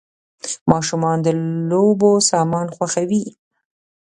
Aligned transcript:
ماشومان 0.71 1.17
د 1.25 1.27
لوبو 1.69 2.11
سامان 2.29 2.67
خوښوي. 2.75 3.25